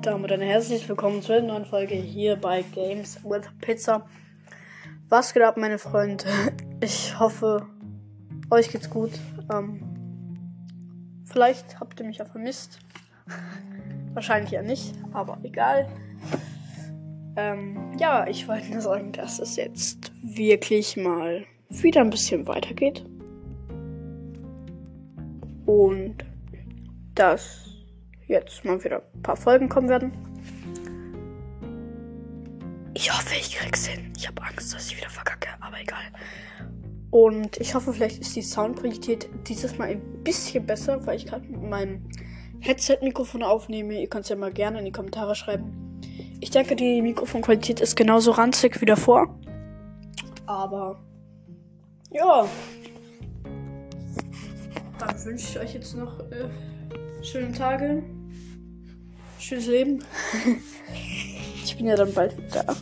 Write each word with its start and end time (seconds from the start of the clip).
damit 0.00 0.32
ein 0.32 0.40
herzlich 0.40 0.88
willkommen 0.88 1.20
zu 1.20 1.32
einer 1.32 1.46
neuen 1.46 1.66
Folge 1.66 1.94
hier 1.94 2.36
bei 2.36 2.62
Games 2.74 3.22
with 3.22 3.42
Pizza. 3.60 4.06
Was 5.10 5.34
geht 5.34 5.42
ab, 5.42 5.58
meine 5.58 5.78
Freunde? 5.78 6.24
Ich 6.80 7.18
hoffe, 7.18 7.66
euch 8.50 8.70
geht's 8.70 8.90
gut. 8.90 9.12
Ähm, 9.52 9.80
vielleicht 11.24 11.80
habt 11.80 12.00
ihr 12.00 12.06
mich 12.06 12.18
ja 12.18 12.24
vermisst. 12.24 12.78
Wahrscheinlich 14.14 14.52
ja 14.52 14.62
nicht, 14.62 14.94
aber 15.12 15.38
egal. 15.42 15.88
Ähm, 17.36 17.92
ja, 17.98 18.26
ich 18.26 18.48
wollte 18.48 18.70
nur 18.70 18.80
sagen, 18.80 19.12
dass 19.12 19.38
es 19.38 19.56
jetzt 19.56 20.12
wirklich 20.22 20.96
mal 20.96 21.44
wieder 21.68 22.00
ein 22.00 22.10
bisschen 22.10 22.46
weitergeht. 22.46 23.04
Und 25.66 26.16
dass 27.14 27.73
jetzt 28.26 28.64
mal 28.64 28.82
wieder 28.82 29.02
ein 29.14 29.22
paar 29.22 29.36
Folgen 29.36 29.68
kommen 29.68 29.88
werden. 29.88 30.12
Ich 32.94 33.12
hoffe, 33.12 33.34
ich 33.34 33.56
krieg's 33.56 33.86
hin. 33.86 34.12
Ich 34.16 34.28
habe 34.28 34.42
Angst, 34.42 34.72
dass 34.74 34.86
ich 34.86 34.96
wieder 34.96 35.10
verkacke, 35.10 35.48
aber 35.60 35.80
egal. 35.80 36.04
Und 37.10 37.60
ich 37.60 37.74
hoffe, 37.74 37.92
vielleicht 37.92 38.20
ist 38.20 38.34
die 38.34 38.42
Soundqualität 38.42 39.28
dieses 39.46 39.78
Mal 39.78 39.88
ein 39.88 40.22
bisschen 40.22 40.64
besser, 40.66 41.04
weil 41.06 41.16
ich 41.16 41.26
gerade 41.26 41.46
mit 41.46 41.62
meinem 41.62 42.08
Headset-Mikrofon 42.60 43.42
aufnehme. 43.42 44.00
Ihr 44.00 44.08
könnt 44.08 44.24
es 44.24 44.30
ja 44.30 44.36
mal 44.36 44.52
gerne 44.52 44.78
in 44.78 44.84
die 44.84 44.92
Kommentare 44.92 45.34
schreiben. 45.34 46.00
Ich 46.40 46.50
denke, 46.50 46.76
die 46.76 47.02
Mikrofonqualität 47.02 47.80
ist 47.80 47.96
genauso 47.96 48.32
ranzig 48.32 48.80
wie 48.80 48.86
davor. 48.86 49.38
Aber 50.46 51.00
ja. 52.10 52.46
Wünsche 55.22 55.46
ich 55.48 55.58
euch 55.58 55.74
jetzt 55.74 55.94
noch 55.96 56.18
äh, 56.30 56.48
schöne 57.22 57.52
Tage. 57.52 58.02
Schönes 59.38 59.66
Leben. 59.66 60.04
ich 61.64 61.76
bin 61.76 61.86
ja 61.86 61.96
dann 61.96 62.12
bald 62.12 62.36
wieder. 62.36 62.76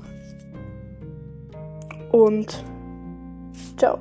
Und 2.10 2.64
ciao. 3.77 3.98